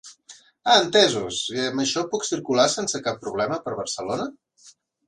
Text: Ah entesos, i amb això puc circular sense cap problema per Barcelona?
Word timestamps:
Ah 0.71 0.77
entesos, 0.83 1.41
i 1.57 1.61
amb 1.65 1.83
això 1.85 2.05
puc 2.15 2.27
circular 2.31 2.67
sense 2.79 3.05
cap 3.11 3.25
problema 3.29 3.63
per 3.69 3.79
Barcelona? 3.85 4.33